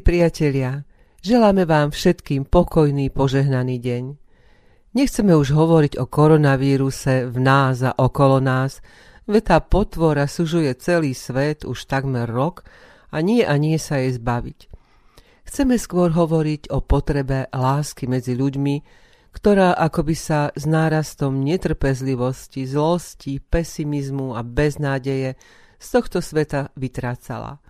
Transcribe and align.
Milí 0.00 0.16
priatelia, 0.16 0.80
želáme 1.20 1.68
vám 1.68 1.92
všetkým 1.92 2.48
pokojný, 2.48 3.12
požehnaný 3.12 3.76
deň. 3.84 4.16
Nechceme 4.96 5.36
už 5.36 5.52
hovoriť 5.52 6.00
o 6.00 6.08
koronavíruse 6.08 7.28
v 7.28 7.36
nás 7.36 7.84
a 7.84 7.92
okolo 7.92 8.40
nás, 8.40 8.80
veď 9.28 9.42
tá 9.44 9.58
potvora 9.60 10.24
sužuje 10.24 10.72
celý 10.80 11.12
svet 11.12 11.68
už 11.68 11.84
takmer 11.84 12.24
rok 12.32 12.64
a 13.12 13.20
nie 13.20 13.44
a 13.44 13.52
nie 13.60 13.76
sa 13.76 14.00
jej 14.00 14.16
zbaviť. 14.16 14.72
Chceme 15.44 15.76
skôr 15.76 16.16
hovoriť 16.16 16.72
o 16.72 16.80
potrebe 16.80 17.52
lásky 17.52 18.08
medzi 18.08 18.32
ľuďmi, 18.32 18.80
ktorá 19.36 19.76
akoby 19.76 20.16
sa 20.16 20.48
s 20.56 20.64
nárastom 20.64 21.44
netrpezlivosti, 21.44 22.64
zlosti, 22.64 23.36
pesimizmu 23.36 24.32
a 24.32 24.40
beznádeje 24.40 25.36
z 25.76 25.86
tohto 25.92 26.24
sveta 26.24 26.72
vytrácala– 26.72 27.60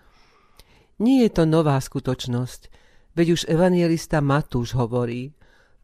nie 1.00 1.24
je 1.26 1.30
to 1.32 1.48
nová 1.48 1.80
skutočnosť, 1.80 2.68
veď 3.16 3.26
už 3.34 3.40
evangelista 3.48 4.20
Matúš 4.20 4.76
hovorí, 4.76 5.32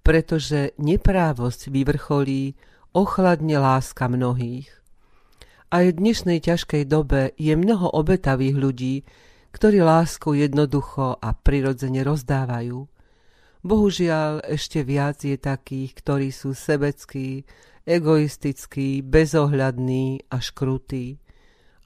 pretože 0.05 0.77
neprávosť 0.79 1.73
vyvrcholí, 1.73 2.55
ochladne 2.95 3.59
láska 3.59 4.07
mnohých. 4.07 4.71
Aj 5.67 5.83
v 5.83 5.99
dnešnej 5.99 6.39
ťažkej 6.41 6.87
dobe 6.87 7.35
je 7.35 7.53
mnoho 7.59 7.91
obetavých 7.91 8.57
ľudí, 8.57 8.95
ktorí 9.51 9.83
lásku 9.83 10.37
jednoducho 10.37 11.19
a 11.19 11.35
prirodzene 11.35 12.07
rozdávajú. 12.07 12.87
Bohužiaľ 13.67 14.47
ešte 14.47 14.87
viac 14.87 15.27
je 15.27 15.35
takých, 15.35 15.91
ktorí 15.99 16.29
sú 16.31 16.55
sebeckí, 16.55 17.43
egoistickí, 17.83 19.03
bezohľadní 19.03 20.31
a 20.31 20.39
škrutí. 20.39 21.19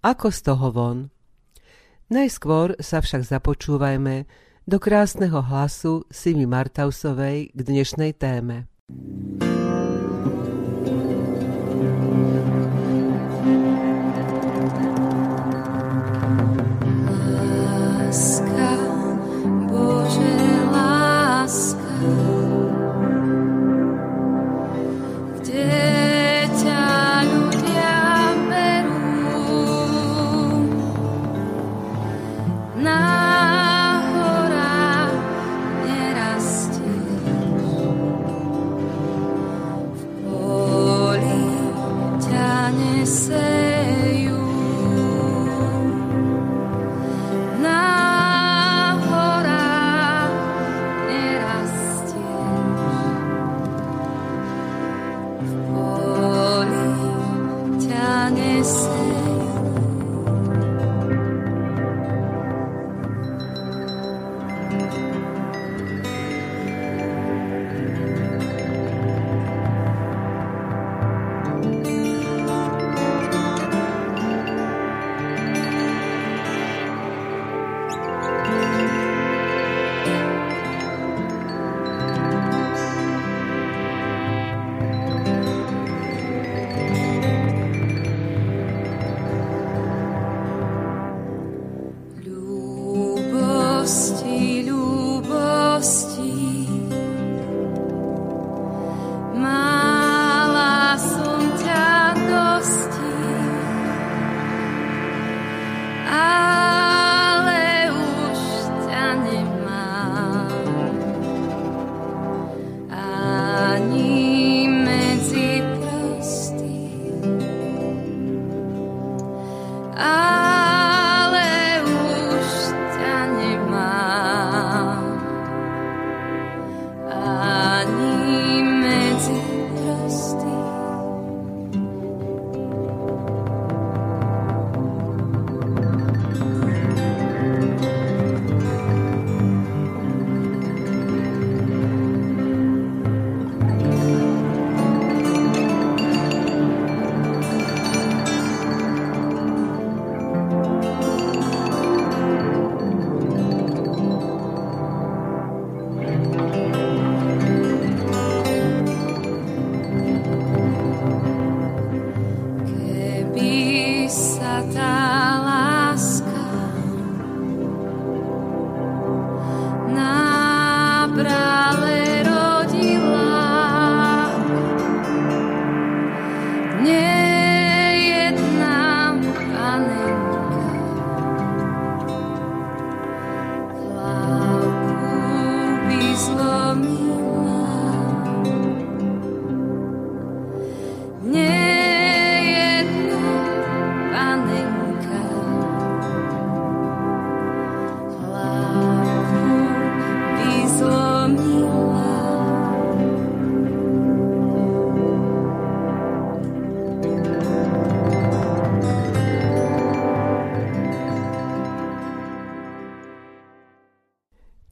Ako 0.05 0.29
z 0.29 0.41
toho 0.45 0.69
von? 0.75 0.99
Najskôr 2.11 2.75
sa 2.83 2.99
však 2.99 3.23
započúvajme 3.23 4.27
do 4.67 4.83
krásneho 4.83 5.39
hlasu 5.47 6.03
Simi 6.11 6.43
Martausovej 6.43 7.55
k 7.55 7.61
dnešnej 7.63 8.19
téme. 8.19 8.67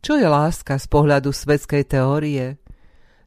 Čo 0.08 0.16
je 0.16 0.24
láska 0.24 0.80
z 0.80 0.88
pohľadu 0.88 1.36
svetskej 1.36 1.84
teórie? 1.84 2.56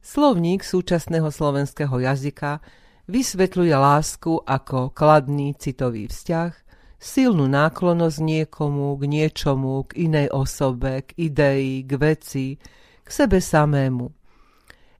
Slovník 0.02 0.66
súčasného 0.66 1.30
slovenského 1.30 1.94
jazyka 1.94 2.58
vysvetľuje 3.06 3.70
lásku 3.70 4.42
ako 4.42 4.90
kladný 4.90 5.54
citový 5.54 6.10
vzťah, 6.10 6.50
silnú 6.98 7.46
náklonosť 7.46 8.18
niekomu, 8.18 8.98
k 8.98 9.02
niečomu, 9.06 9.86
k 9.86 10.10
inej 10.10 10.34
osobe, 10.34 11.06
k 11.06 11.30
idei, 11.30 11.86
k 11.86 11.92
veci, 12.02 12.58
k 13.06 13.08
sebe 13.14 13.38
samému. 13.38 14.10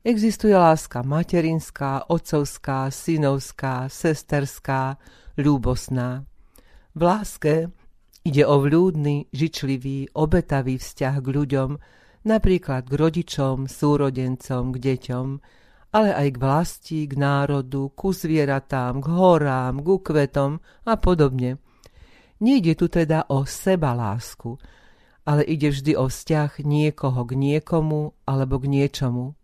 Existuje 0.06 0.54
láska 0.54 1.02
materinská, 1.02 2.06
otcovská, 2.06 2.94
synovská, 2.94 3.90
sesterská, 3.90 5.02
ľúbosná. 5.34 6.22
V 6.94 7.00
láske 7.02 7.74
Ide 8.22 8.46
o 8.46 8.62
vľúdny, 8.62 9.34
žičlivý, 9.34 10.14
obetavý 10.14 10.78
vzťah 10.78 11.14
k 11.18 11.26
ľuďom, 11.26 11.70
napríklad 12.22 12.86
k 12.86 12.94
rodičom, 12.94 13.66
súrodencom, 13.66 14.70
k 14.70 14.76
deťom, 14.78 15.26
ale 15.90 16.10
aj 16.14 16.28
k 16.30 16.38
vlasti, 16.38 17.00
k 17.10 17.18
národu, 17.18 17.90
ku 17.98 18.14
zvieratám, 18.14 19.02
k 19.02 19.06
horám, 19.10 19.82
ku 19.82 19.98
kvetom 19.98 20.62
a 20.86 20.94
podobne. 21.02 21.58
Nejde 22.38 22.78
tu 22.78 22.86
teda 22.86 23.26
o 23.26 23.42
seba 23.42 23.90
lásku, 23.90 24.54
ale 25.26 25.42
ide 25.42 25.74
vždy 25.74 25.98
o 25.98 26.06
vzťah 26.06 26.62
niekoho 26.62 27.26
k 27.26 27.34
niekomu 27.34 28.14
alebo 28.22 28.62
k 28.62 28.70
niečomu. 28.70 29.34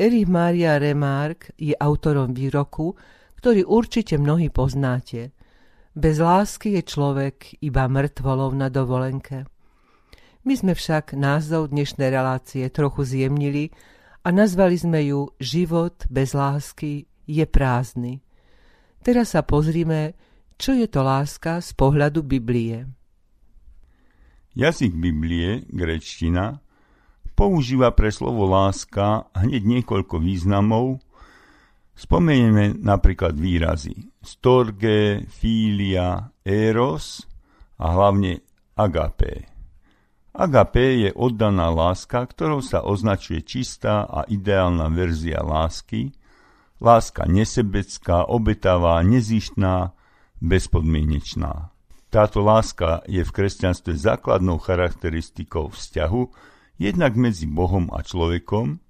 Erich 0.00 0.32
Maria 0.32 0.80
Remark 0.80 1.52
je 1.60 1.76
autorom 1.76 2.32
výroku, 2.32 2.96
ktorý 3.36 3.68
určite 3.68 4.16
mnohí 4.16 4.48
poznáte– 4.48 5.28
bez 5.92 6.16
lásky 6.16 6.80
je 6.80 6.82
človek 6.82 7.60
iba 7.60 7.84
mŕtvolov 7.84 8.56
na 8.56 8.72
dovolenke. 8.72 9.44
My 10.42 10.54
sme 10.58 10.72
však 10.74 11.14
názov 11.14 11.70
dnešnej 11.70 12.08
relácie 12.10 12.66
trochu 12.72 13.06
zjemnili 13.06 13.70
a 14.26 14.32
nazvali 14.34 14.74
sme 14.74 15.00
ju 15.06 15.30
Život 15.38 16.08
bez 16.10 16.34
lásky 16.34 17.06
je 17.28 17.44
prázdny. 17.46 18.24
Teraz 19.02 19.36
sa 19.36 19.46
pozrime, 19.46 20.18
čo 20.58 20.74
je 20.74 20.86
to 20.88 21.04
láska 21.04 21.60
z 21.62 21.70
pohľadu 21.76 22.26
Biblie. 22.26 22.88
Jazyk 24.52 24.92
Biblie, 24.96 25.64
grečtina, 25.70 26.60
používa 27.32 27.90
pre 27.94 28.12
slovo 28.12 28.44
láska 28.48 29.28
hneď 29.32 29.62
niekoľko 29.64 30.20
významov, 30.20 31.00
Spomenieme 31.92 32.72
napríklad 32.76 33.36
výrazy 33.36 34.12
storge, 34.22 35.26
filia, 35.26 36.30
eros 36.46 37.26
a 37.82 37.90
hlavne 37.90 38.40
agapé. 38.78 39.50
Agapé 40.32 40.96
je 40.96 41.10
oddaná 41.12 41.68
láska, 41.68 42.24
ktorou 42.24 42.64
sa 42.64 42.80
označuje 42.80 43.44
čistá 43.44 44.08
a 44.08 44.24
ideálna 44.24 44.88
verzia 44.88 45.44
lásky, 45.44 46.16
láska 46.80 47.28
nesebecká, 47.28 48.24
obetavá, 48.24 49.04
nezištná, 49.04 49.92
bezpodmienečná. 50.40 51.68
Táto 52.08 52.40
láska 52.40 53.04
je 53.04 53.20
v 53.20 53.30
kresťanstve 53.30 53.92
základnou 53.92 54.56
charakteristikou 54.56 55.68
vzťahu 55.68 56.22
jednak 56.80 57.12
medzi 57.16 57.44
Bohom 57.44 57.92
a 57.92 58.00
človekom, 58.00 58.80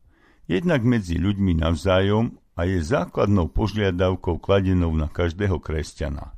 jednak 0.46 0.86
medzi 0.86 1.18
ľuďmi 1.18 1.58
navzájom 1.58 2.41
a 2.52 2.68
je 2.68 2.84
základnou 2.84 3.48
požiadavkou 3.48 4.36
kladenou 4.36 4.92
na 4.92 5.08
každého 5.08 5.56
kresťana. 5.56 6.36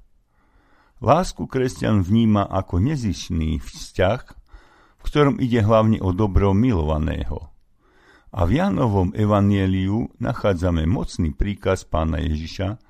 Lásku 1.02 1.44
kresťan 1.50 2.00
vníma 2.06 2.46
ako 2.46 2.78
nezišný 2.78 3.58
vzťah, 3.61 4.22
v 4.96 5.02
ktorom 5.02 5.37
ide 5.43 5.61
hlavne 5.61 6.00
o 6.00 6.14
dobro 6.14 6.55
milovaného. 6.55 7.50
A 8.34 8.46
v 8.49 8.58
Janovom 8.58 9.14
evanieliu 9.14 10.11
nachádzame 10.19 10.88
mocný 10.90 11.31
príkaz 11.34 11.87
pána 11.87 12.19
Ježiša, 12.19 12.82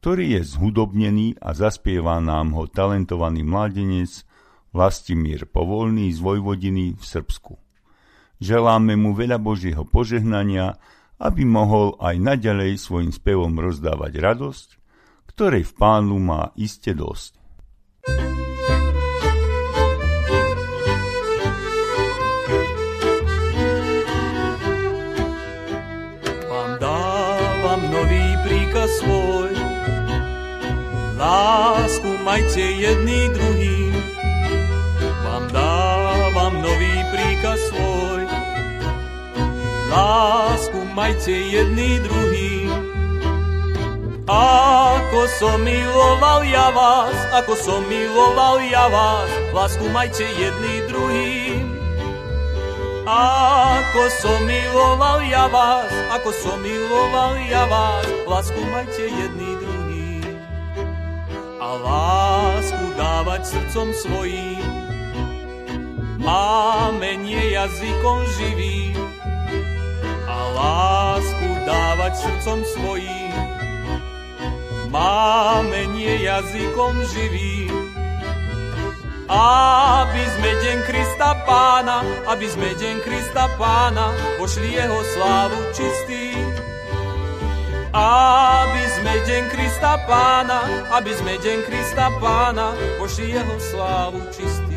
ktorý 0.00 0.40
je 0.40 0.42
zhudobnený 0.56 1.36
a 1.38 1.52
zaspieva 1.52 2.18
nám 2.18 2.56
ho 2.56 2.64
talentovaný 2.64 3.44
mládenec 3.44 4.24
Vlastimír 4.72 5.44
Povolný 5.50 6.08
z 6.14 6.18
Vojvodiny 6.22 6.96
v 6.96 7.04
Srbsku. 7.04 7.58
Želáme 8.40 8.96
mu 8.96 9.12
veľa 9.12 9.36
Božieho 9.36 9.84
požehnania 9.84 10.80
aby 11.20 11.44
mohol 11.44 12.00
aj 12.00 12.16
naďalej 12.16 12.80
svojim 12.80 13.12
spevom 13.12 13.52
rozdávať 13.60 14.12
radosť, 14.16 14.68
ktorej 15.28 15.68
v 15.68 15.72
pánu 15.76 16.16
má 16.16 16.48
iste 16.56 16.96
dosť. 16.96 17.36
Vám 26.48 26.70
dávam 26.80 27.80
nový 27.92 28.26
príkaz 28.48 28.88
svoj, 29.04 29.52
lásku 31.20 32.10
majte 32.24 32.64
jedný 32.64 33.28
druhý. 33.36 33.92
Vám 35.20 35.44
dávam 35.52 36.54
nový 36.64 36.96
príkaz 37.12 37.60
svoj, 37.68 38.24
lásku 39.92 40.79
majte 40.94 41.32
jedný 41.32 41.98
druhý. 42.02 42.70
Ako 44.30 45.26
som 45.42 45.58
miloval 45.66 46.46
ja 46.46 46.70
vás, 46.70 47.16
ako 47.34 47.58
som 47.58 47.82
miloval 47.90 48.62
ja 48.62 48.86
vás, 48.86 49.30
lásku 49.50 49.90
majte 49.90 50.22
jedný 50.22 50.86
druhý. 50.86 51.58
Ako 53.10 54.06
som 54.22 54.38
miloval 54.46 55.18
ja 55.26 55.50
vás, 55.50 55.90
ako 56.14 56.30
som 56.30 56.62
miloval 56.62 57.42
ja 57.42 57.66
vás, 57.66 58.06
lásku 58.28 58.60
majte 58.70 59.02
jedný 59.10 59.50
druhý. 59.58 60.22
A 61.58 61.68
lásku 61.74 62.86
dávať 62.94 63.50
srdcom 63.50 63.90
svojím, 63.98 64.62
máme 66.22 67.18
nie 67.18 67.56
jazykom 67.56 68.18
živým, 68.38 68.99
lásku 70.60 71.48
dávať 71.64 72.12
srdcom 72.20 72.58
svojím. 72.76 73.34
Máme 74.90 75.80
nie 75.94 76.26
jazykom 76.26 76.94
živým, 77.14 77.72
aby 79.30 80.22
sme 80.34 80.50
deň 80.58 80.78
Krista 80.90 81.30
Pána, 81.46 82.02
aby 82.26 82.46
sme 82.50 82.74
deň 82.74 82.96
Krista 83.06 83.46
Pána, 83.54 84.10
pošli 84.36 84.74
jeho 84.74 85.00
slávu 85.14 85.60
čistý. 85.70 86.34
Aby 87.94 88.82
sme 88.98 89.14
deň 89.26 89.42
Krista 89.54 89.94
Pána, 90.06 90.66
aby 90.98 91.10
sme 91.14 91.38
deň 91.38 91.58
Krista 91.66 92.10
Pána, 92.18 92.74
pošli 92.98 93.34
jeho 93.38 93.56
slávu 93.62 94.20
čistý. 94.34 94.69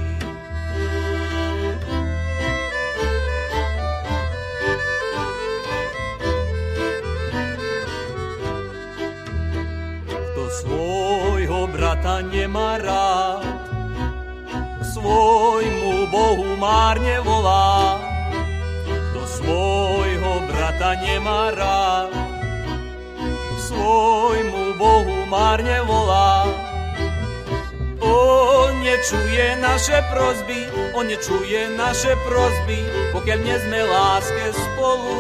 Nemá 12.54 12.78
rád, 12.78 13.42
svojmu 14.94 16.06
Bohu 16.14 16.54
márne 16.62 17.18
volá. 17.26 17.98
Kto 18.86 19.22
svojho 19.26 20.34
brata 20.46 21.02
nemá 21.02 21.50
rád, 21.50 22.14
svojmu 23.58 24.78
Bohu 24.78 25.26
márne 25.34 25.82
volá. 25.90 26.46
On 28.06 28.70
nečuje 28.86 29.58
naše 29.58 29.98
prozby, 30.14 30.70
on 30.94 31.10
nečuje 31.10 31.74
naše 31.74 32.14
prozby, 32.22 32.86
pokiaľ 33.18 33.40
nie 33.42 33.58
sme 33.66 33.82
láske 33.82 34.46
spolu. 34.54 35.18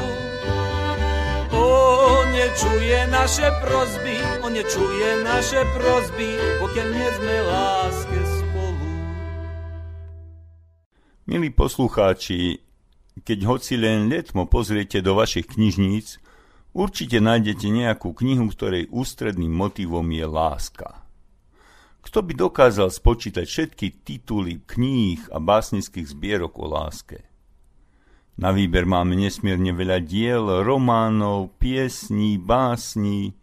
On 1.50 2.30
nečuje 2.30 3.10
naše 3.10 3.50
prozby, 3.58 4.22
on 4.44 4.52
nečuje 4.52 5.24
naše 5.24 5.64
prozby, 5.72 6.36
pokiaľ 6.60 6.88
nie 6.92 7.10
sme 7.16 7.36
láske 7.48 8.20
spolu. 8.28 8.88
Milí 11.32 11.48
poslucháči, 11.56 12.60
keď 13.24 13.40
hoci 13.48 13.80
len 13.80 14.12
letmo 14.12 14.44
pozriete 14.52 15.00
do 15.00 15.16
vašich 15.16 15.48
knižníc, 15.48 16.20
určite 16.76 17.24
nájdete 17.24 17.72
nejakú 17.72 18.12
knihu, 18.12 18.52
ktorej 18.52 18.92
ústredným 18.92 19.56
motivom 19.56 20.04
je 20.12 20.28
láska. 20.28 21.08
Kto 22.04 22.20
by 22.20 22.36
dokázal 22.36 22.92
spočítať 22.92 23.48
všetky 23.48 24.04
tituly 24.04 24.60
kníh 24.68 25.24
a 25.32 25.40
básnických 25.40 26.12
zbierok 26.12 26.60
o 26.60 26.68
láske? 26.68 27.24
Na 28.36 28.52
výber 28.52 28.84
máme 28.84 29.16
nesmierne 29.16 29.72
veľa 29.72 30.04
diel, 30.04 30.68
románov, 30.68 31.56
piesní, 31.64 32.36
básní. 32.36 33.40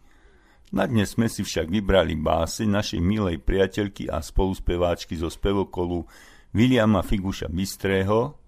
Na 0.71 0.87
dnes 0.87 1.19
sme 1.19 1.27
si 1.27 1.43
však 1.43 1.67
vybrali 1.67 2.15
básy 2.15 2.63
našej 2.63 3.03
milej 3.03 3.43
priateľky 3.43 4.07
a 4.07 4.23
spoluspeváčky 4.23 5.19
zo 5.19 5.27
spevokolu 5.27 6.07
Viliama 6.55 7.03
Figuša 7.03 7.51
Bystrého, 7.51 8.39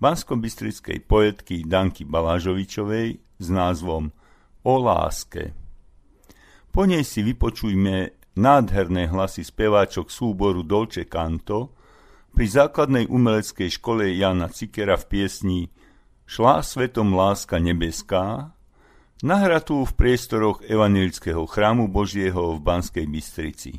bansko-bystrickej 0.00 1.04
poetky 1.04 1.60
Danky 1.68 2.08
Balážovičovej 2.08 3.20
s 3.20 3.46
názvom 3.52 4.08
O 4.64 4.74
láske. 4.80 5.52
Po 6.72 6.88
nej 6.88 7.04
si 7.04 7.20
vypočujme 7.20 8.16
nádherné 8.40 9.12
hlasy 9.12 9.44
speváčok 9.44 10.08
súboru 10.08 10.64
Dolce 10.64 11.04
Canto, 11.04 11.76
pri 12.30 12.46
základnej 12.46 13.04
umeleckej 13.10 13.68
škole 13.68 14.08
Jana 14.16 14.48
Cikera 14.48 14.96
v 14.96 15.04
piesni 15.12 15.60
Šla 16.30 16.62
svetom 16.62 17.10
láska 17.12 17.58
nebeská, 17.58 18.54
nahratú 19.20 19.84
v 19.84 19.92
priestoroch 19.92 20.64
Evangelického 20.64 21.44
chrámu 21.44 21.92
Božieho 21.92 22.56
v 22.56 22.58
Banskej 22.64 23.04
Bystrici. 23.04 23.72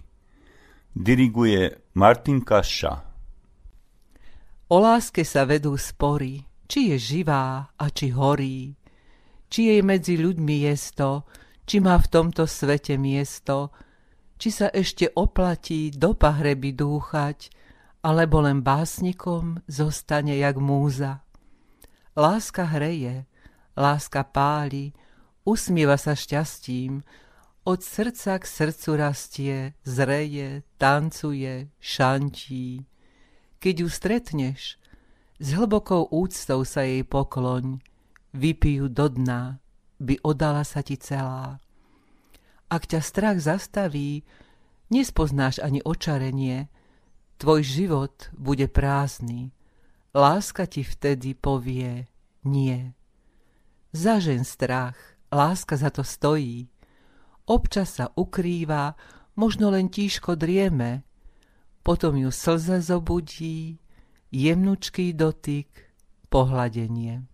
Diriguje 0.94 1.82
Martin 1.98 2.46
Kaša. 2.46 2.94
O 4.72 4.78
láske 4.80 5.26
sa 5.26 5.44
vedú 5.50 5.76
spory, 5.76 6.46
či 6.70 6.94
je 6.94 6.98
živá 7.02 7.74
a 7.76 7.86
či 7.90 8.14
horí, 8.14 8.78
či 9.52 9.74
jej 9.74 9.82
medzi 9.84 10.16
ľuďmi 10.16 10.56
jesto, 10.64 11.28
či 11.68 11.84
má 11.84 12.00
v 12.00 12.08
tomto 12.08 12.48
svete 12.48 12.96
miesto, 12.96 13.74
či 14.40 14.50
sa 14.54 14.72
ešte 14.72 15.12
oplatí 15.18 15.92
do 15.92 16.16
pahreby 16.16 16.72
dúchať, 16.72 17.52
alebo 18.06 18.42
len 18.46 18.64
básnikom 18.64 19.60
zostane 19.68 20.38
jak 20.40 20.56
múza. 20.58 21.26
Láska 22.16 22.64
hreje, 22.64 23.28
láska 23.76 24.24
páli, 24.24 24.96
usmieva 25.44 25.98
sa 25.98 26.18
šťastím, 26.18 27.02
od 27.62 27.80
srdca 27.86 28.42
k 28.42 28.46
srdcu 28.46 28.90
rastie, 28.98 29.58
zreje, 29.86 30.66
tancuje, 30.82 31.70
šantí. 31.78 32.90
Keď 33.62 33.76
ju 33.86 33.88
stretneš, 33.90 34.82
s 35.38 35.48
hlbokou 35.54 36.10
úctou 36.10 36.66
sa 36.66 36.82
jej 36.82 37.06
pokloň, 37.06 37.82
vypijú 38.34 38.90
do 38.90 39.10
dna, 39.10 39.62
by 40.02 40.18
odala 40.26 40.66
sa 40.66 40.82
ti 40.82 40.98
celá. 40.98 41.62
Ak 42.70 42.90
ťa 42.90 43.02
strach 43.04 43.38
zastaví, 43.38 44.26
nespoznáš 44.90 45.62
ani 45.62 45.86
očarenie, 45.86 46.66
tvoj 47.38 47.62
život 47.62 48.34
bude 48.34 48.66
prázdny. 48.66 49.54
Láska 50.18 50.66
ti 50.66 50.82
vtedy 50.82 51.38
povie 51.38 52.10
nie. 52.42 52.98
Zažen 53.94 54.48
strach, 54.48 54.98
láska 55.32 55.78
za 55.78 55.90
to 55.90 56.04
stojí. 56.04 56.68
Občas 57.48 57.98
sa 57.98 58.12
ukrýva, 58.16 58.96
možno 59.36 59.72
len 59.72 59.90
tížko 59.90 60.36
drieme, 60.36 61.04
potom 61.82 62.16
ju 62.20 62.30
slze 62.30 62.84
zobudí, 62.84 63.80
jemnučký 64.32 65.18
dotyk, 65.18 65.68
pohľadenie. 66.30 67.31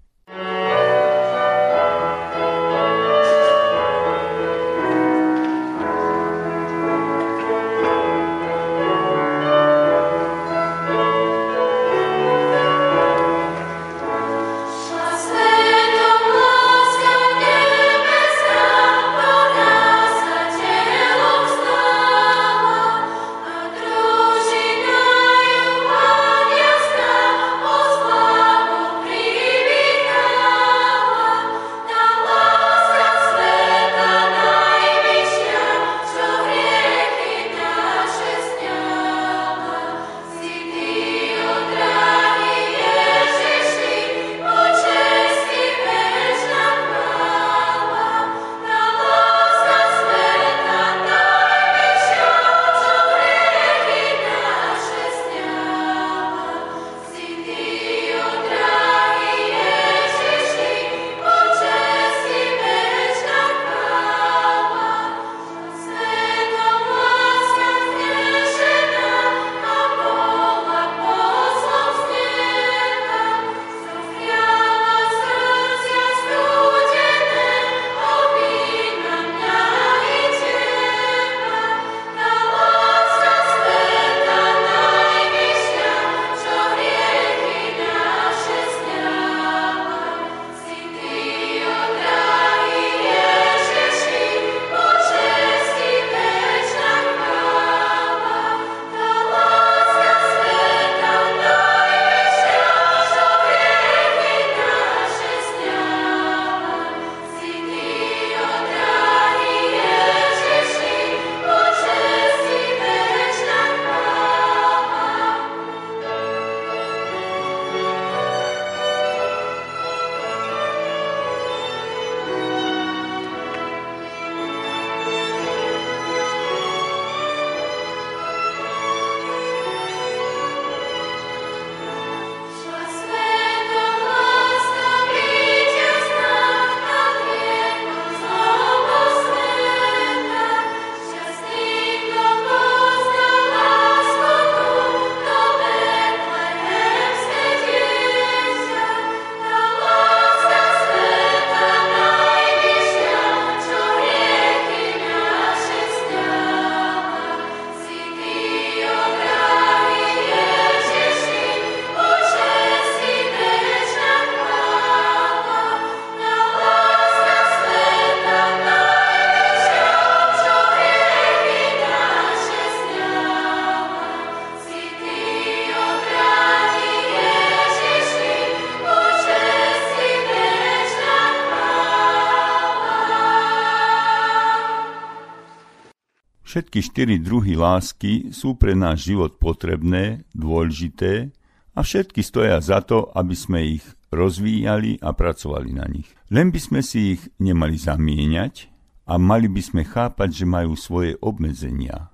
Všetky 186.58 186.82
štyri 186.82 187.16
druhy 187.22 187.54
lásky 187.54 188.34
sú 188.34 188.58
pre 188.58 188.74
náš 188.74 189.14
život 189.14 189.38
potrebné, 189.38 190.26
dôležité 190.34 191.30
a 191.78 191.86
všetky 191.86 192.26
stoja 192.26 192.58
za 192.66 192.82
to, 192.82 193.14
aby 193.14 193.38
sme 193.38 193.78
ich 193.78 193.86
rozvíjali 194.10 194.98
a 194.98 195.14
pracovali 195.14 195.78
na 195.78 195.86
nich. 195.86 196.10
Len 196.34 196.50
by 196.50 196.58
sme 196.58 196.82
si 196.82 197.14
ich 197.14 197.22
nemali 197.38 197.78
zamieňať 197.78 198.74
a 199.06 199.22
mali 199.22 199.46
by 199.54 199.62
sme 199.62 199.86
chápať, 199.86 200.34
že 200.34 200.50
majú 200.50 200.74
svoje 200.74 201.14
obmedzenia. 201.22 202.10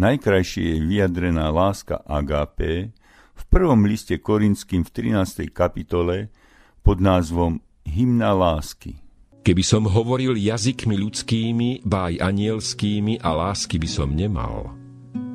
Najkrajšie 0.00 0.64
je 0.64 0.76
vyjadrená 0.80 1.52
láska 1.52 2.00
agape 2.00 2.96
v 3.36 3.42
prvom 3.52 3.84
liste 3.84 4.16
Korinským 4.24 4.88
v 4.88 5.20
13. 5.20 5.52
kapitole 5.52 6.32
pod 6.80 6.96
názvom 6.96 7.60
Hymna 7.84 8.32
lásky. 8.32 9.03
Keby 9.44 9.60
som 9.60 9.84
hovoril 9.84 10.40
jazykmi 10.40 10.96
ľudskými, 10.96 11.84
báj 11.84 12.16
anielskými 12.16 13.20
a 13.20 13.36
lásky 13.36 13.76
by 13.76 13.88
som 13.92 14.08
nemal, 14.16 14.72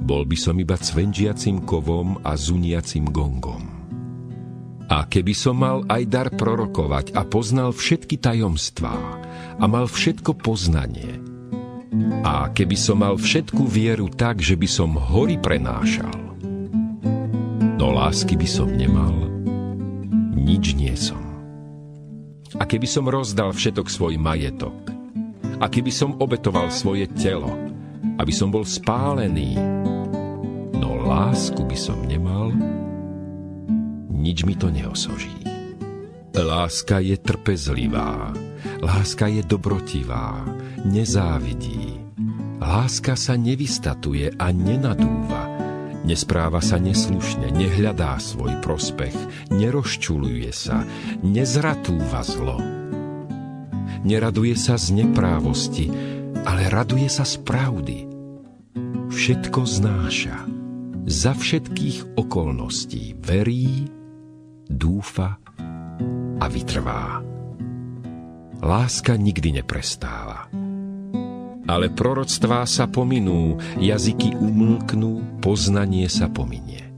bol 0.02 0.26
by 0.26 0.34
som 0.34 0.58
iba 0.58 0.74
cvenžiacim 0.74 1.62
kovom 1.62 2.18
a 2.26 2.34
zuniacim 2.34 3.06
gongom. 3.06 3.62
A 4.90 5.06
keby 5.06 5.38
som 5.38 5.62
mal 5.62 5.86
aj 5.86 6.04
dar 6.10 6.28
prorokovať 6.34 7.14
a 7.14 7.22
poznal 7.22 7.70
všetky 7.70 8.18
tajomstvá 8.18 8.98
a 9.62 9.64
mal 9.70 9.86
všetko 9.86 10.42
poznanie, 10.42 11.22
A 12.26 12.50
keby 12.50 12.78
som 12.78 13.02
mal 13.02 13.14
všetku 13.18 13.66
vieru 13.66 14.10
tak, 14.10 14.42
že 14.42 14.58
by 14.58 14.66
som 14.70 14.98
hory 14.98 15.38
prenášal, 15.38 16.18
no 17.78 17.88
lásky 17.94 18.38
by 18.38 18.48
som 18.50 18.70
nemal, 18.74 19.14
nič 20.34 20.74
nie 20.74 20.94
som. 20.98 21.29
A 22.60 22.68
keby 22.68 22.88
som 22.88 23.08
rozdal 23.08 23.56
všetok 23.56 23.88
svoj 23.88 24.20
majetok, 24.20 24.76
a 25.60 25.66
keby 25.68 25.92
som 25.92 26.16
obetoval 26.20 26.72
svoje 26.72 27.08
telo, 27.20 27.52
aby 28.20 28.32
som 28.32 28.52
bol 28.52 28.64
spálený, 28.64 29.56
no 30.76 30.90
lásku 31.04 31.60
by 31.64 31.78
som 31.80 32.00
nemal, 32.08 32.52
nič 34.12 34.44
mi 34.44 34.56
to 34.56 34.68
neosoží. 34.72 35.32
Láska 36.40 37.04
je 37.04 37.20
trpezlivá, 37.20 38.32
láska 38.80 39.28
je 39.28 39.44
dobrotivá, 39.44 40.48
nezávidí. 40.88 42.00
Láska 42.60 43.18
sa 43.18 43.36
nevystatuje 43.36 44.32
a 44.36 44.48
nenadúva, 44.54 45.49
nespráva 46.10 46.58
sa 46.58 46.82
neslušne, 46.82 47.54
nehľadá 47.54 48.18
svoj 48.18 48.58
prospech, 48.66 49.14
nerozčuluje 49.54 50.50
sa, 50.50 50.82
nezratúva 51.22 52.26
zlo. 52.26 52.58
Neraduje 54.02 54.58
sa 54.58 54.74
z 54.82 55.06
neprávosti, 55.06 55.94
ale 56.50 56.66
raduje 56.74 57.06
sa 57.06 57.22
z 57.22 57.38
pravdy. 57.46 58.10
Všetko 59.14 59.62
znáša, 59.70 60.38
za 61.06 61.38
všetkých 61.38 62.18
okolností 62.18 63.14
verí, 63.22 63.86
dúfa 64.66 65.38
a 66.40 66.46
vytrvá. 66.50 67.22
Láska 68.60 69.14
nikdy 69.14 69.62
neprestáva. 69.62 70.50
Ale 71.70 71.94
proroctvá 71.94 72.66
sa 72.66 72.90
pominú, 72.90 73.62
jazyky 73.78 74.34
umlknú, 74.34 75.38
poznanie 75.38 76.10
sa 76.10 76.26
pominie. 76.26 76.90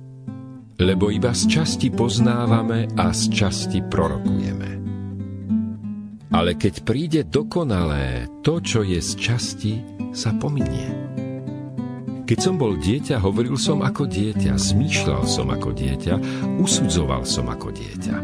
Lebo 0.79 1.11
iba 1.11 1.35
z 1.35 1.59
časti 1.59 1.91
poznávame 1.91 2.87
a 2.95 3.11
z 3.11 3.35
časti 3.35 3.83
prorokujeme. 3.83 4.71
Ale 6.31 6.55
keď 6.55 6.87
príde 6.87 7.21
dokonalé, 7.27 8.31
to, 8.47 8.63
čo 8.63 8.87
je 8.87 9.03
z 9.03 9.11
časti, 9.19 9.73
sa 10.15 10.31
pominie. 10.39 10.87
Keď 12.23 12.39
som 12.39 12.55
bol 12.55 12.79
dieťa, 12.79 13.19
hovoril 13.19 13.59
som 13.59 13.83
ako 13.83 14.07
dieťa, 14.07 14.55
zmýšľal 14.55 15.27
som 15.27 15.51
ako 15.51 15.75
dieťa, 15.75 16.15
usudzoval 16.63 17.27
som 17.27 17.51
ako 17.51 17.75
dieťa. 17.75 18.15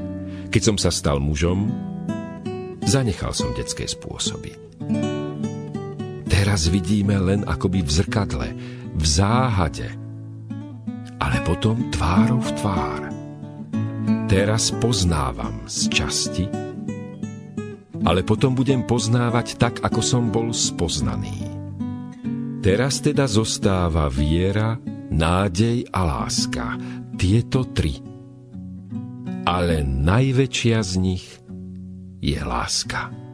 Keď 0.47 0.61
som 0.63 0.79
sa 0.79 0.95
stal 0.95 1.19
mužom, 1.19 1.67
zanechal 2.87 3.35
som 3.35 3.51
detské 3.51 3.83
spôsoby. 3.83 4.66
Teraz 6.37 6.69
vidíme 6.69 7.17
len 7.17 7.41
akoby 7.49 7.81
v 7.81 7.89
zrkadle, 7.89 8.53
v 8.93 9.05
záhade, 9.09 9.89
ale 11.17 11.41
potom 11.41 11.89
tvárou 11.89 12.37
v 12.37 12.51
tvár. 12.61 13.01
Teraz 14.29 14.69
poznávam 14.77 15.65
z 15.65 15.89
časti, 15.89 16.45
ale 18.05 18.21
potom 18.21 18.53
budem 18.53 18.85
poznávať 18.85 19.57
tak, 19.57 19.81
ako 19.81 20.01
som 20.05 20.29
bol 20.29 20.53
spoznaný. 20.53 21.41
Teraz 22.61 23.01
teda 23.01 23.25
zostáva 23.25 24.05
viera, 24.05 24.77
nádej 25.09 25.89
a 25.89 26.05
láska. 26.05 26.77
Tieto 27.17 27.65
tri. 27.73 27.97
Ale 29.41 29.81
najväčšia 29.81 30.79
z 30.85 30.93
nich 31.01 31.25
je 32.21 32.37
láska. 32.45 33.26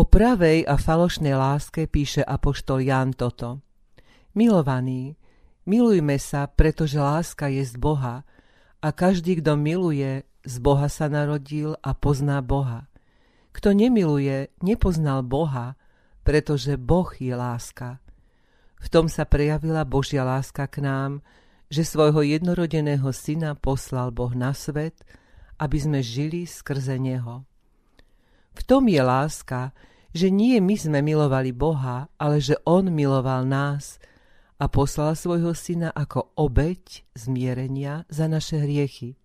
O 0.00 0.08
pravej 0.08 0.64
a 0.64 0.80
falošnej 0.80 1.36
láske 1.36 1.84
píše 1.84 2.24
apoštol 2.24 2.80
Jan 2.80 3.12
toto. 3.12 3.60
Milovaní, 4.32 5.12
milujme 5.68 6.16
sa, 6.16 6.48
pretože 6.48 6.96
láska 6.96 7.52
je 7.52 7.60
z 7.60 7.76
Boha 7.76 8.24
a 8.80 8.88
každý, 8.96 9.44
kto 9.44 9.60
miluje, 9.60 10.24
z 10.40 10.56
Boha 10.56 10.88
sa 10.88 11.12
narodil 11.12 11.76
a 11.84 11.92
pozná 11.92 12.40
Boha. 12.40 12.88
Kto 13.52 13.76
nemiluje, 13.76 14.48
nepoznal 14.64 15.20
Boha, 15.20 15.76
pretože 16.24 16.80
Boh 16.80 17.12
je 17.20 17.36
láska. 17.36 18.00
V 18.80 18.88
tom 18.88 19.04
sa 19.04 19.28
prejavila 19.28 19.84
Božia 19.84 20.24
láska 20.24 20.64
k 20.64 20.80
nám, 20.80 21.20
že 21.68 21.84
svojho 21.84 22.24
jednorodeného 22.24 23.12
syna 23.12 23.52
poslal 23.52 24.16
Boh 24.16 24.32
na 24.32 24.56
svet, 24.56 24.96
aby 25.60 25.76
sme 25.76 26.00
žili 26.00 26.48
skrze 26.48 26.96
Neho. 26.96 27.44
V 28.56 28.60
tom 28.64 28.88
je 28.88 29.04
láska, 29.04 29.76
že 30.10 30.28
nie 30.30 30.58
my 30.58 30.74
sme 30.74 31.00
milovali 31.02 31.54
Boha, 31.54 32.10
ale 32.18 32.42
že 32.42 32.58
On 32.66 32.82
miloval 32.86 33.46
nás 33.46 34.02
a 34.58 34.66
poslal 34.66 35.14
svojho 35.14 35.54
syna 35.54 35.94
ako 35.94 36.34
obeď 36.34 37.06
zmierenia 37.14 38.04
za 38.10 38.26
naše 38.26 38.60
hriechy. 38.60 39.16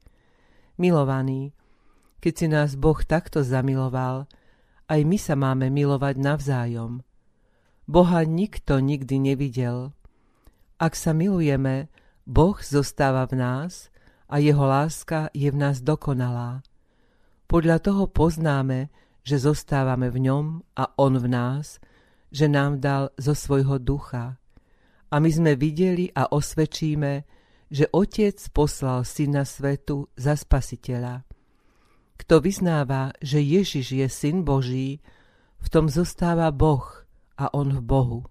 Milovaní, 0.77 1.51
keď 2.21 2.33
si 2.33 2.47
nás 2.47 2.77
Boh 2.77 2.97
takto 3.01 3.41
zamiloval, 3.41 4.29
aj 4.85 5.01
my 5.01 5.17
sa 5.17 5.33
máme 5.33 5.73
milovať 5.73 6.15
navzájom. 6.21 7.01
Boha 7.85 8.21
nikto 8.25 8.81
nikdy 8.81 9.21
nevidel. 9.21 9.93
Ak 10.77 10.97
sa 10.97 11.13
milujeme, 11.13 11.89
Boh 12.25 12.57
zostáva 12.57 13.29
v 13.29 13.37
nás 13.37 13.93
a 14.25 14.41
jeho 14.41 14.65
láska 14.65 15.29
je 15.33 15.49
v 15.49 15.57
nás 15.57 15.85
dokonalá. 15.85 16.65
Podľa 17.45 17.77
toho 17.77 18.09
poznáme, 18.09 18.89
že 19.25 19.41
zostávame 19.41 20.13
v 20.13 20.29
ňom 20.29 20.45
a 20.77 20.93
on 21.01 21.17
v 21.17 21.25
nás, 21.25 21.81
že 22.29 22.45
nám 22.45 22.77
dal 22.77 23.09
zo 23.17 23.33
svojho 23.33 23.81
ducha. 23.81 24.37
A 25.09 25.15
my 25.17 25.29
sme 25.33 25.57
videli 25.57 26.13
a 26.13 26.29
osvedčíme, 26.29 27.25
že 27.73 27.89
Otec 27.89 28.37
poslal 28.53 29.01
Syna 29.01 29.41
svetu 29.41 30.05
za 30.13 30.37
spasiteľa. 30.37 31.25
Kto 32.15 32.37
vyznáva, 32.37 33.11
že 33.17 33.41
Ježiš 33.41 33.97
je 33.97 34.07
Syn 34.07 34.45
Boží, 34.45 35.01
v 35.57 35.67
tom 35.73 35.89
zostáva 35.89 36.53
Boh 36.53 36.85
a 37.41 37.49
On 37.57 37.65
v 37.65 37.81
Bohu. 37.81 38.21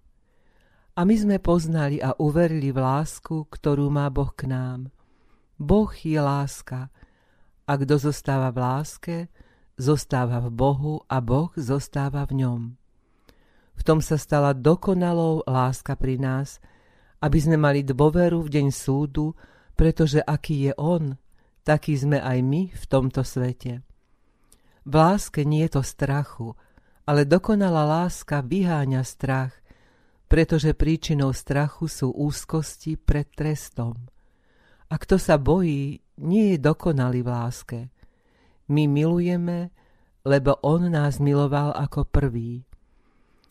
A 0.95 1.03
my 1.03 1.19
sme 1.19 1.43
poznali 1.43 1.99
a 1.99 2.15
uverili 2.23 2.71
v 2.71 2.79
lásku, 2.79 3.51
ktorú 3.51 3.91
má 3.91 4.07
Boh 4.15 4.31
k 4.31 4.47
nám. 4.47 4.95
Boh 5.59 5.91
je 5.91 6.23
láska 6.23 6.87
a 7.67 7.73
kto 7.75 7.99
zostáva 7.99 8.55
v 8.55 8.59
láske, 8.63 9.17
zostáva 9.75 10.39
v 10.45 10.49
Bohu 10.55 10.95
a 11.11 11.19
Boh 11.19 11.51
zostáva 11.59 12.25
v 12.27 12.45
ňom. 12.45 12.61
V 13.75 13.83
tom 13.83 13.99
sa 13.99 14.15
stala 14.15 14.55
dokonalou 14.55 15.43
láska 15.47 15.99
pri 15.99 16.19
nás, 16.19 16.63
aby 17.19 17.39
sme 17.41 17.59
mali 17.59 17.83
dôveru 17.83 18.45
v 18.45 18.53
deň 18.61 18.67
súdu, 18.71 19.35
pretože 19.75 20.23
aký 20.23 20.71
je 20.71 20.73
On, 20.79 21.19
taký 21.67 21.99
sme 21.99 22.23
aj 22.23 22.39
my 22.45 22.63
v 22.71 22.85
tomto 22.87 23.27
svete. 23.27 23.83
V 24.85 24.93
láske 24.93 25.43
nie 25.49 25.65
je 25.67 25.81
to 25.81 25.83
strachu, 25.83 26.53
ale 27.09 27.25
dokonalá 27.25 27.85
láska 28.05 28.45
vyháňa 28.45 29.03
strach, 29.03 29.57
pretože 30.29 30.77
príčinou 30.77 31.33
strachu 31.33 31.89
sú 31.89 32.13
úzkosti 32.13 33.01
pred 33.01 33.29
trestom. 33.33 33.97
A 34.93 34.95
kto 35.01 35.17
sa 35.17 35.41
bojí, 35.41 36.01
nie 36.21 36.55
je 36.55 36.59
dokonalý 36.61 37.25
v 37.25 37.31
láske. 37.33 37.79
My 38.69 38.89
milujeme, 38.89 39.69
lebo 40.25 40.57
On 40.65 40.89
nás 40.89 41.21
miloval 41.21 41.77
ako 41.77 42.09
prvý. 42.09 42.65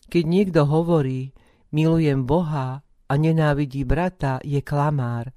Keď 0.09 0.23
niekto 0.25 0.65
hovorí, 0.65 1.33
milujem 1.69 2.25
Boha 2.25 2.81
a 2.83 3.13
nenávidí 3.13 3.85
brata, 3.85 4.41
je 4.41 4.61
klamár, 4.61 5.29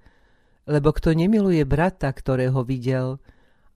lebo 0.66 0.90
kto 0.90 1.12
nemiluje 1.12 1.62
brata, 1.68 2.10
ktorého 2.10 2.64
videl, 2.64 3.20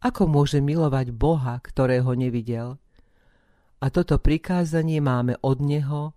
ako 0.01 0.25
môže 0.27 0.65
milovať 0.65 1.13
Boha, 1.13 1.61
ktorého 1.61 2.17
nevidel? 2.17 2.81
A 3.81 3.87
toto 3.93 4.17
prikázanie 4.21 5.01
máme 5.01 5.37
od 5.41 5.61
Neho, 5.61 6.17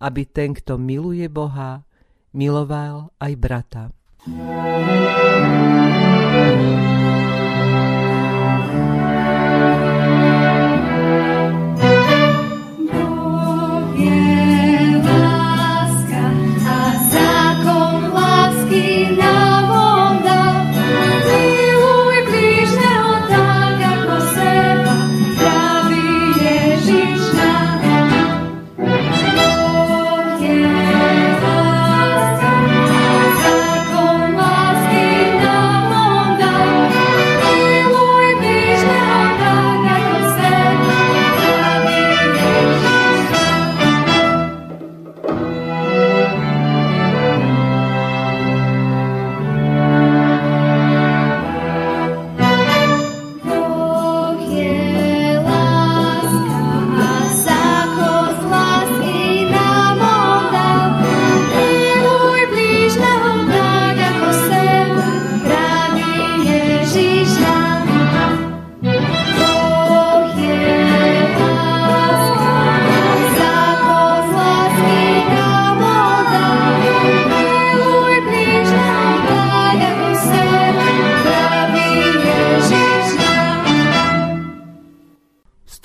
aby 0.00 0.28
ten, 0.28 0.52
kto 0.52 0.76
miluje 0.76 1.28
Boha, 1.28 1.84
miloval 2.32 3.12
aj 3.20 3.32
brata. 3.36 3.84
Thank. 6.32 6.91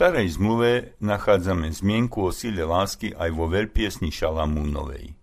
Starej 0.08 0.40
zmluve 0.40 0.96
nachádzame 1.04 1.68
zmienku 1.68 2.24
o 2.24 2.32
sile 2.32 2.64
lásky 2.64 3.12
aj 3.12 3.28
vo 3.28 3.52
veľpiesni 3.52 4.08
Šalamúnovej. 4.08 5.20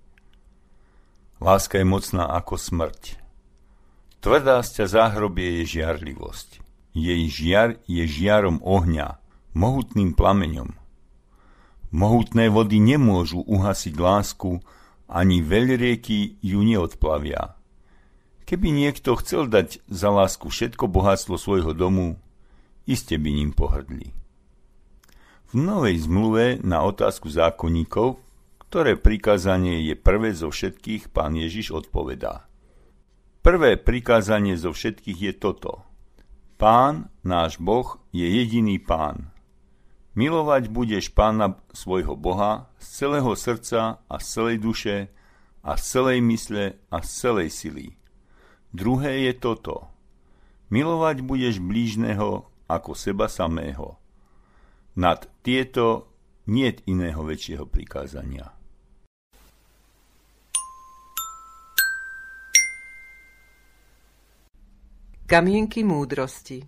Láska 1.41 1.81
je 1.81 1.89
mocná 1.89 2.29
ako 2.29 2.61
smrť. 2.61 3.17
Tvrdá 4.21 4.61
sťa 4.61 4.85
záhrobie 4.85 5.65
je 5.65 5.81
žiarlivosť. 5.81 6.61
Jej 6.93 7.23
žiar 7.33 7.81
je 7.89 8.05
žiarom 8.05 8.61
ohňa, 8.61 9.17
mohutným 9.57 10.13
plameňom. 10.13 10.77
Mohutné 11.89 12.53
vody 12.53 12.77
nemôžu 12.77 13.41
uhasiť 13.41 13.97
lásku, 13.97 14.61
ani 15.09 15.41
veľrieky 15.41 16.45
ju 16.45 16.61
neodplavia. 16.61 17.57
Keby 18.45 18.69
niekto 18.69 19.17
chcel 19.17 19.49
dať 19.49 19.81
za 19.89 20.13
lásku 20.13 20.53
všetko 20.53 20.93
bohatstvo 20.93 21.41
svojho 21.41 21.73
domu, 21.73 22.21
iste 22.85 23.17
by 23.17 23.33
ním 23.33 23.57
pohrdli. 23.57 24.13
V 25.55 25.63
Novej 25.63 26.11
zmluve 26.11 26.59
na 26.67 26.83
otázku 26.83 27.31
zákonníkov, 27.31 28.19
ktoré 28.67 28.99
prikázanie 28.99 29.87
je 29.87 29.95
prvé 29.95 30.35
zo 30.35 30.51
všetkých, 30.51 31.15
pán 31.15 31.39
Ježiš 31.39 31.71
odpovedá. 31.71 32.51
Prvé 33.39 33.79
prikázanie 33.79 34.59
zo 34.59 34.75
všetkých 34.75 35.31
je 35.31 35.33
toto. 35.39 35.87
Pán, 36.59 37.07
náš 37.23 37.63
Boh, 37.63 38.03
je 38.11 38.27
jediný 38.27 38.83
pán. 38.83 39.31
Milovať 40.19 40.75
budeš 40.75 41.15
pána 41.15 41.63
svojho 41.71 42.19
Boha 42.19 42.67
z 42.83 43.07
celého 43.07 43.31
srdca 43.39 44.03
a 44.11 44.15
z 44.19 44.27
celej 44.27 44.57
duše 44.59 44.97
a 45.63 45.79
z 45.79 45.83
celej 45.87 46.19
mysle 46.35 46.65
a 46.91 46.99
z 46.99 47.09
celej 47.15 47.55
sily. 47.55 47.87
Druhé 48.75 49.31
je 49.31 49.39
toto. 49.39 49.87
Milovať 50.75 51.23
budeš 51.23 51.63
blížneho 51.63 52.43
ako 52.67 52.99
seba 52.99 53.31
samého. 53.31 54.03
Nad 54.95 55.27
tieto 55.43 56.07
niet 56.47 56.87
iného 56.87 57.27
väčšieho 57.27 57.67
prikázania. 57.67 58.47
Kamienky 65.27 65.83
múdrosti 65.83 66.63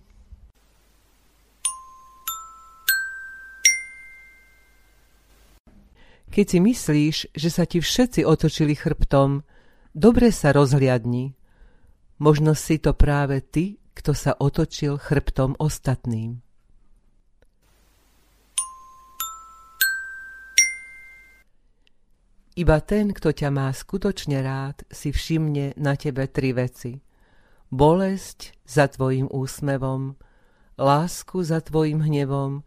Keď 6.27 6.47
si 6.51 6.59
myslíš, 6.59 7.17
že 7.31 7.49
sa 7.49 7.63
ti 7.63 7.79
všetci 7.79 8.27
otočili 8.27 8.75
chrbtom, 8.75 9.47
dobre 9.95 10.35
sa 10.35 10.51
rozhliadni. 10.51 11.33
Možno 12.19 12.59
si 12.59 12.83
to 12.83 12.91
práve 12.91 13.39
ty, 13.39 13.79
kto 13.95 14.13
sa 14.19 14.35
otočil 14.35 14.99
chrbtom 14.99 15.57
ostatným. 15.63 16.46
Iba 22.57 22.81
ten, 22.81 23.13
kto 23.13 23.37
ťa 23.37 23.53
má 23.53 23.69
skutočne 23.69 24.41
rád, 24.41 24.81
si 24.89 25.13
všimne 25.13 25.77
na 25.77 25.93
tebe 25.93 26.25
tri 26.25 26.57
veci. 26.57 26.97
Bolesť 27.69 28.57
za 28.65 28.89
tvojim 28.89 29.29
úsmevom, 29.29 30.17
lásku 30.81 31.45
za 31.45 31.61
tvojim 31.61 32.01
hnevom 32.01 32.65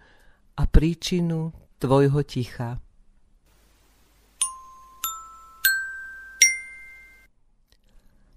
a 0.54 0.63
príčinu 0.69 1.58
tvojho 1.82 2.21
ticha. 2.21 2.78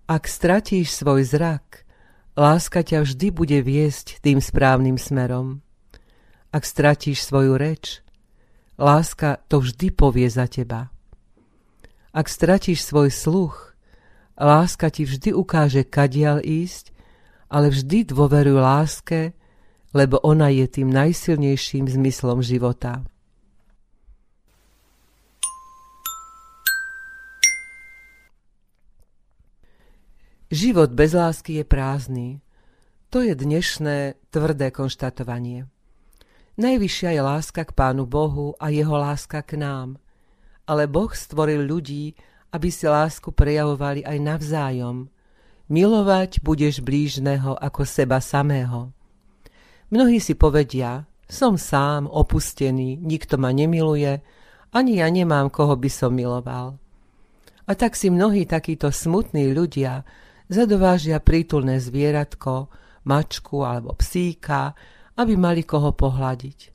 Ak 0.09 0.25
stratíš 0.25 1.05
svoj 1.05 1.25
zrak, 1.29 1.85
láska 2.33 2.81
ťa 2.81 3.05
vždy 3.05 3.29
bude 3.29 3.61
viesť 3.61 4.25
tým 4.25 4.41
správnym 4.41 4.97
smerom. 4.97 5.61
Ak 6.49 6.65
stratíš 6.65 7.29
svoju 7.29 7.61
reč, 7.61 8.01
láska 8.81 9.37
to 9.53 9.61
vždy 9.61 9.93
povie 9.93 10.33
za 10.33 10.49
teba. 10.49 10.92
Ak 12.13 12.29
stratíš 12.29 12.85
svoj 12.85 13.09
sluch, 13.09 13.73
láska 14.37 14.93
ti 14.93 15.09
vždy 15.09 15.33
ukáže, 15.33 15.81
kadiaľ 15.81 16.45
ísť, 16.45 16.93
ale 17.49 17.73
vždy 17.73 18.13
dôveruj 18.13 18.61
láske, 18.61 19.33
lebo 19.97 20.21
ona 20.21 20.53
je 20.53 20.69
tým 20.69 20.93
najsilnejším 20.93 21.89
zmyslom 21.89 22.45
života. 22.45 23.01
Život 30.53 30.93
bez 30.93 31.17
lásky 31.17 31.57
je 31.57 31.65
prázdny. 31.65 32.29
To 33.09 33.25
je 33.25 33.33
dnešné 33.33 34.21
tvrdé 34.29 34.69
konštatovanie. 34.69 35.65
Najvyššia 36.61 37.17
je 37.17 37.23
láska 37.25 37.65
k 37.65 37.73
Pánu 37.73 38.05
Bohu 38.05 38.53
a 38.61 38.69
jeho 38.69 39.01
láska 39.01 39.41
k 39.41 39.57
nám– 39.57 39.97
ale 40.67 40.87
Boh 40.87 41.11
stvoril 41.11 41.67
ľudí, 41.67 42.15
aby 42.53 42.69
si 42.69 42.85
lásku 42.85 43.33
prejavovali 43.33 44.05
aj 44.05 44.19
navzájom. 44.21 45.09
Milovať 45.73 46.45
budeš 46.45 46.85
blížneho 46.85 47.57
ako 47.57 47.83
seba 47.89 48.21
samého. 48.21 48.93
Mnohí 49.89 50.21
si 50.21 50.37
povedia, 50.37 51.05
som 51.29 51.57
sám, 51.57 52.09
opustený, 52.09 53.01
nikto 53.01 53.41
ma 53.41 53.53
nemiluje, 53.53 54.21
ani 54.73 55.01
ja 55.01 55.09
nemám, 55.09 55.53
koho 55.53 55.77
by 55.77 55.91
som 55.93 56.13
miloval. 56.13 56.81
A 57.69 57.73
tak 57.77 57.97
si 57.97 58.09
mnohí 58.09 58.49
takíto 58.49 58.89
smutní 58.89 59.53
ľudia 59.53 60.05
zadovážia 60.49 61.21
prítulné 61.21 61.81
zvieratko, 61.81 62.73
mačku 63.05 63.65
alebo 63.65 63.97
psíka, 63.97 64.77
aby 65.17 65.37
mali 65.37 65.65
koho 65.65 65.93
pohľadiť. 65.93 66.72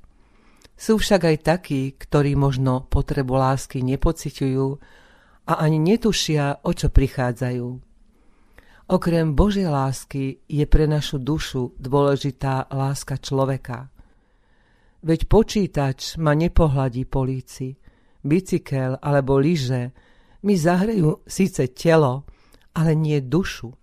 Sú 0.78 1.02
však 1.02 1.22
aj 1.26 1.38
takí, 1.42 1.98
ktorí 1.98 2.38
možno 2.38 2.86
potrebu 2.86 3.34
lásky 3.34 3.82
nepociťujú 3.82 4.68
a 5.50 5.54
ani 5.58 5.82
netušia, 5.82 6.62
o 6.62 6.72
čo 6.72 6.94
prichádzajú. 6.94 7.68
Okrem 8.88 9.36
Božej 9.36 9.68
lásky 9.68 10.46
je 10.48 10.64
pre 10.70 10.88
našu 10.88 11.20
dušu 11.20 11.76
dôležitá 11.76 12.72
láska 12.72 13.20
človeka. 13.20 13.92
Veď 15.04 15.28
počítač 15.28 16.16
ma 16.22 16.32
nepohľadí 16.38 17.04
po 17.10 17.28
líci, 17.28 17.76
bicykel 18.24 18.96
alebo 19.02 19.42
lyže 19.42 19.92
mi 20.48 20.56
zahrejú 20.56 21.26
síce 21.28 21.74
telo, 21.76 22.24
ale 22.78 22.94
nie 22.94 23.20
dušu. 23.20 23.74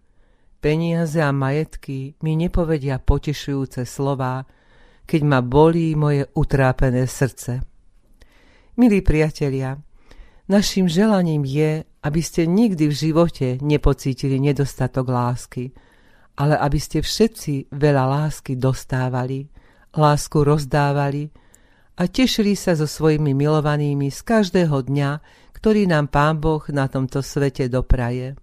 Peniaze 0.62 1.20
a 1.20 1.34
majetky 1.34 2.16
mi 2.24 2.38
nepovedia 2.38 2.96
potešujúce 2.96 3.84
slová, 3.84 4.48
keď 5.04 5.20
ma 5.24 5.40
bolí 5.44 5.92
moje 5.94 6.24
utrápené 6.32 7.04
srdce. 7.04 7.60
Milí 8.74 9.04
priatelia, 9.04 9.78
našim 10.50 10.90
želaním 10.90 11.46
je, 11.46 11.84
aby 12.04 12.20
ste 12.20 12.44
nikdy 12.48 12.90
v 12.90 12.94
živote 12.94 13.48
nepocítili 13.62 14.40
nedostatok 14.40 15.06
lásky, 15.08 15.72
ale 16.34 16.58
aby 16.58 16.78
ste 16.82 16.98
všetci 17.00 17.70
veľa 17.70 18.04
lásky 18.04 18.58
dostávali, 18.58 19.46
lásku 19.94 20.42
rozdávali 20.42 21.30
a 21.94 22.10
tešili 22.10 22.58
sa 22.58 22.74
so 22.74 22.90
svojimi 22.90 23.30
milovanými 23.32 24.10
z 24.10 24.20
každého 24.26 24.90
dňa, 24.90 25.10
ktorý 25.54 25.86
nám 25.86 26.10
Pán 26.10 26.42
Boh 26.42 26.60
na 26.74 26.90
tomto 26.90 27.22
svete 27.22 27.70
dopraje. 27.70 28.34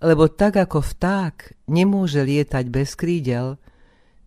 Lebo 0.00 0.32
tak 0.32 0.56
ako 0.56 0.80
vták 0.80 1.68
nemôže 1.68 2.24
lietať 2.24 2.64
bez 2.72 2.96
krídel, 2.96 3.60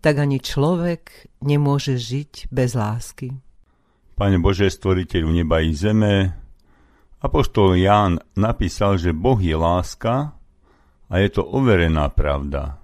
tak 0.01 0.17
ani 0.17 0.41
človek 0.41 1.29
nemôže 1.45 1.95
žiť 1.95 2.49
bez 2.49 2.73
lásky. 2.73 3.37
Pane 4.17 4.37
Bože, 4.41 4.69
stvoriteľu 4.69 5.29
neba 5.29 5.61
i 5.61 5.73
zeme, 5.73 6.33
Apoštol 7.21 7.77
Ján 7.77 8.17
napísal, 8.33 8.97
že 8.97 9.13
Boh 9.13 9.37
je 9.37 9.53
láska 9.53 10.33
a 11.05 11.13
je 11.21 11.29
to 11.29 11.45
overená 11.45 12.09
pravda. 12.09 12.81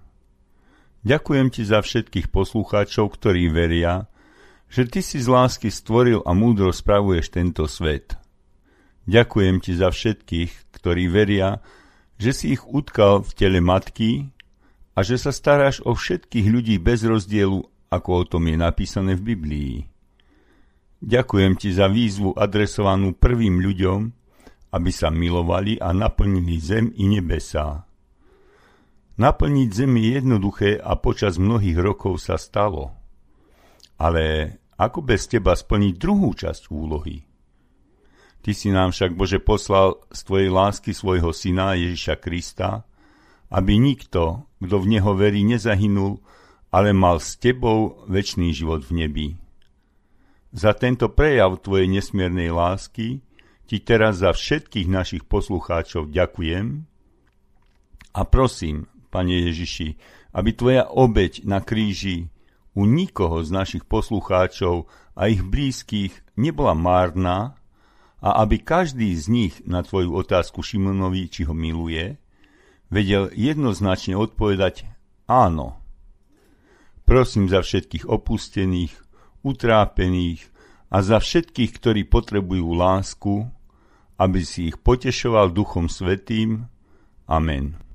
Ďakujem 1.01 1.49
ti 1.49 1.65
za 1.65 1.81
všetkých 1.81 2.29
poslucháčov, 2.29 3.17
ktorí 3.17 3.49
veria, 3.49 4.05
že 4.69 4.85
ty 4.85 5.01
si 5.01 5.17
z 5.17 5.25
lásky 5.25 5.73
stvoril 5.73 6.21
a 6.21 6.37
múdro 6.37 6.69
spravuješ 6.69 7.33
tento 7.33 7.65
svet. 7.65 8.13
Ďakujem 9.09 9.57
ti 9.63 9.73
za 9.73 9.89
všetkých, 9.89 10.77
ktorí 10.77 11.09
veria, 11.09 11.63
že 12.19 12.35
si 12.35 12.45
ich 12.53 12.61
utkal 12.67 13.23
v 13.23 13.31
tele 13.33 13.59
matky 13.63 14.29
a 14.97 15.05
že 15.05 15.21
sa 15.21 15.29
staráš 15.29 15.77
o 15.85 15.93
všetkých 15.93 16.47
ľudí 16.49 16.75
bez 16.81 17.05
rozdielu, 17.05 17.61
ako 17.93 18.09
o 18.09 18.23
tom 18.25 18.49
je 18.49 18.57
napísané 18.57 19.13
v 19.13 19.37
Biblii. 19.37 19.75
Ďakujem 20.97 21.53
ti 21.53 21.69
za 21.69 21.85
výzvu 21.85 22.33
adresovanú 22.33 23.13
prvým 23.13 23.61
ľuďom, 23.61 23.99
aby 24.73 24.89
sa 24.89 25.13
milovali 25.13 25.77
a 25.77 25.93
naplnili 25.93 26.57
zem 26.57 26.89
i 26.97 27.05
nebesá. 27.05 27.85
Naplniť 29.21 29.69
zem 29.69 29.93
je 30.01 30.09
jednoduché 30.17 30.71
a 30.81 30.97
počas 30.97 31.37
mnohých 31.37 31.77
rokov 31.77 32.17
sa 32.17 32.41
stalo. 32.41 32.97
Ale 34.01 34.57
ako 34.81 35.05
bez 35.05 35.29
teba 35.29 35.53
splniť 35.53 35.93
druhú 35.93 36.33
časť 36.33 36.73
úlohy? 36.73 37.21
Ty 38.41 38.51
si 38.53 38.69
nám 38.73 38.93
však, 38.93 39.13
Bože, 39.13 39.41
poslal 39.41 40.01
z 40.09 40.19
Tvojej 40.25 40.49
lásky 40.49 40.93
svojho 40.93 41.33
syna 41.33 41.77
Ježiša 41.77 42.17
Krista, 42.17 42.85
aby 43.51 43.79
nikto, 43.79 44.43
kto 44.59 44.75
v 44.83 44.85
Neho 44.97 45.11
verí, 45.15 45.43
nezahynul, 45.47 46.19
ale 46.73 46.91
mal 46.91 47.23
s 47.23 47.39
Tebou 47.39 48.03
väčší 48.11 48.51
život 48.51 48.83
v 48.87 48.91
nebi. 49.05 49.27
Za 50.51 50.75
tento 50.75 51.11
prejav 51.11 51.59
Tvojej 51.59 51.87
nesmiernej 51.87 52.51
lásky 52.51 53.23
Ti 53.67 53.83
teraz 53.83 54.23
za 54.23 54.31
všetkých 54.31 54.87
našich 54.87 55.23
poslucháčov 55.27 56.07
ďakujem 56.07 56.87
a 58.17 58.21
prosím, 58.25 58.89
Pane 59.13 59.45
Ježiši, 59.51 59.93
aby 60.33 60.49
Tvoja 60.55 60.89
obeď 60.89 61.45
na 61.45 61.61
kríži 61.61 62.31
u 62.73 62.87
nikoho 62.87 63.43
z 63.45 63.49
našich 63.53 63.83
poslucháčov 63.85 64.89
a 65.13 65.29
ich 65.29 65.45
blízkych 65.45 66.15
nebola 66.39 66.73
márna 66.73 67.59
a 68.17 68.41
aby 68.41 68.57
každý 68.57 69.13
z 69.13 69.25
nich 69.29 69.53
na 69.67 69.85
Tvoju 69.85 70.15
otázku 70.15 70.65
Šimonovi, 70.65 71.29
či 71.29 71.45
ho 71.45 71.53
miluje, 71.53 72.17
vedel 72.87 73.31
jednoznačne 73.35 74.15
odpovedať 74.15 74.87
áno. 75.27 75.79
Prosím 77.07 77.47
za 77.47 77.63
všetkých 77.63 78.03
opustených, 78.07 78.93
utrápených 79.43 80.43
a 80.91 80.99
za 80.99 81.23
všetkých, 81.23 81.71
ktorí 81.79 82.01
potrebujú 82.07 82.75
lásku, 82.75 83.47
aby 84.19 84.41
si 84.43 84.71
ich 84.71 84.77
potešoval 84.79 85.55
Duchom 85.55 85.87
Svetým. 85.87 86.67
Amen. 87.27 87.86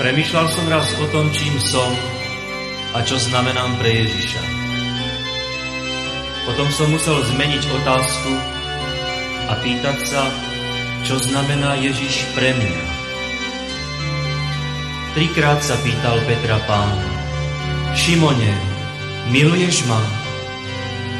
Premýšľal 0.00 0.48
som 0.48 0.64
raz 0.72 0.96
o 0.96 1.04
tom, 1.12 1.28
čím 1.28 1.60
som 1.60 1.92
a 2.96 3.04
čo 3.04 3.20
znamenám 3.20 3.76
pre 3.76 4.00
Ježiša. 4.00 4.42
Potom 6.48 6.72
som 6.72 6.88
musel 6.88 7.20
zmeniť 7.20 7.62
otázku 7.68 8.32
a 9.44 9.60
pýtať 9.60 9.98
sa, 10.08 10.24
čo 11.04 11.20
znamená 11.20 11.76
Ježiš 11.84 12.24
pre 12.32 12.48
mňa. 12.48 12.84
Trikrát 15.20 15.60
sa 15.60 15.76
pýtal 15.84 16.16
Petra 16.24 16.56
pán, 16.64 16.96
Šimone, 17.92 18.56
miluješ 19.28 19.84
ma? 19.84 20.00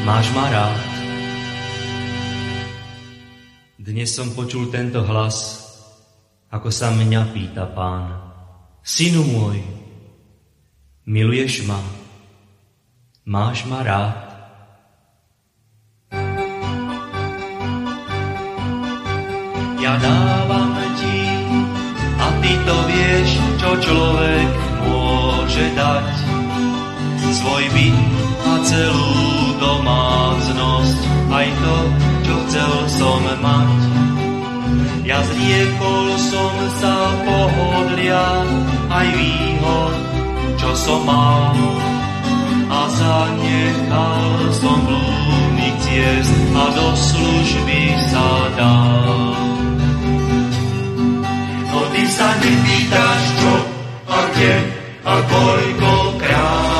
Máš 0.09 0.33
ma 0.33 0.49
rád? 0.49 0.81
Dnes 3.77 4.09
som 4.09 4.33
počul 4.33 4.73
tento 4.73 5.05
hlas, 5.05 5.69
ako 6.49 6.73
sa 6.73 6.89
mňa 6.97 7.29
pýta 7.37 7.69
pán. 7.77 8.30
Synu 8.81 9.21
môj, 9.29 9.61
miluješ 11.05 11.69
ma, 11.69 11.77
máš 13.29 13.69
ma 13.69 13.85
rád. 13.85 14.17
Ja 19.85 20.01
dávam 20.01 20.73
ti 20.97 21.21
a 22.17 22.27
ty 22.41 22.53
to 22.65 22.77
vieš, 22.89 23.29
čo 23.61 23.71
človek 23.85 24.49
môže 24.89 25.67
dať. 25.77 26.09
Svoj 27.37 27.65
byt 27.77 28.01
a 28.49 28.55
celú 28.65 29.13
domácnosť, 29.61 31.01
aj 31.29 31.49
to, 31.53 31.77
čo 32.25 32.35
chcel 32.49 32.73
som 32.97 33.21
mať. 33.45 34.10
Ja 35.01 35.17
zriekol 35.25 36.07
som 36.21 36.55
sa 36.77 36.97
pohodlia 37.25 38.27
aj 38.93 39.07
výhod, 39.17 39.95
čo 40.61 40.71
som 40.77 41.01
mal. 41.09 41.57
A 42.71 42.81
zanechal 42.87 44.25
som 44.55 44.79
blúdnych 44.87 45.77
ciest 45.83 46.35
a 46.55 46.65
do 46.71 46.89
služby 46.95 47.83
sa 48.13 48.29
dal. 48.55 49.19
No 51.71 51.81
ty 51.91 52.03
sa 52.07 52.29
nepýtaš 52.39 53.23
čo 53.41 53.55
a 54.07 54.19
kde 54.31 54.55
a 55.03 55.15
koľko 55.27 55.93
krát. 56.21 56.80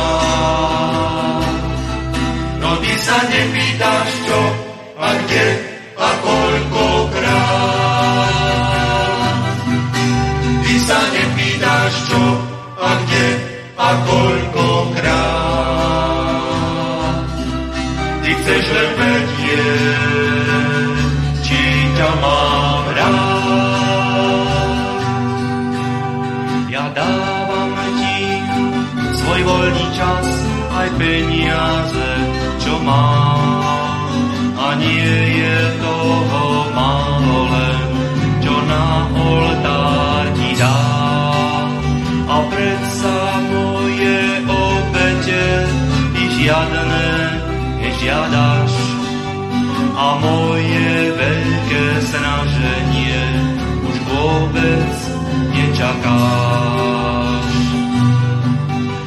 Nečakáš. 56.21 57.55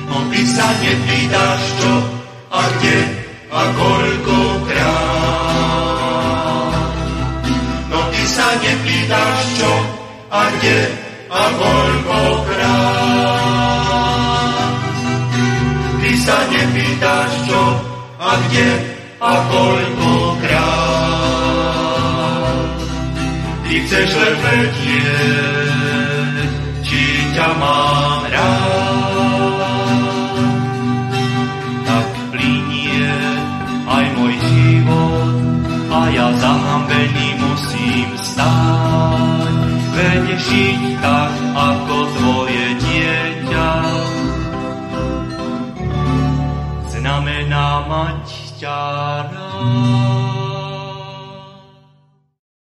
No 0.09 0.17
ty 0.31 0.41
sa 0.47 0.67
nepýtaš 0.81 1.61
čo 1.79 1.93
a 2.51 2.61
kde 2.77 2.97
a 3.53 3.61
koľko 3.77 4.37
krát. 4.67 5.93
No 7.89 7.99
ty 8.09 8.23
sa 8.25 8.47
nepýtaš 8.61 9.39
čo 9.57 9.73
a 10.33 10.41
kde 10.57 10.79
a 11.29 11.43
koľkokrát. 11.57 13.03
Ty 16.01 16.11
sa 16.17 16.37
nepýtaš 16.51 17.31
čo 17.47 17.61
a 18.19 18.31
kde 18.47 18.69
a 19.23 19.33
koľkokrát. 19.49 20.93
Ty 23.63 23.73
chceš 23.89 24.09
len 24.13 24.35
vedieť, 24.43 25.92
ťa 27.43 27.51
mám 27.59 28.23
rád. 28.31 29.99
Tak 31.83 32.07
plinie 32.31 33.11
aj 33.83 34.05
môj 34.15 34.35
život 34.39 35.35
a 35.91 35.99
ja 36.15 36.27
zahambený 36.39 37.27
musím 37.43 38.09
stáť 38.15 39.55
veď 39.91 40.25
žiť 40.39 40.81
tak, 41.03 41.31
ako 41.51 41.95
tvoje 42.15 42.65
dieťa. 42.79 43.71
Znamená 46.95 47.67
mať 47.91 48.23
ťa 48.55 48.79